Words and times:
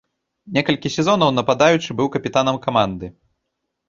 Некалькі 0.55 0.91
сезонаў 0.95 1.29
нападаючы 1.39 1.97
быў 1.99 2.07
капітанам 2.15 2.57
каманды. 2.65 3.11